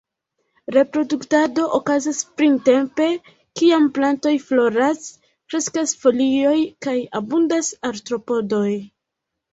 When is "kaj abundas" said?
6.87-7.71